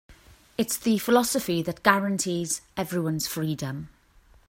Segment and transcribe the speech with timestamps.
[0.57, 3.89] It's the philosophy that guarantees everyone's freedom.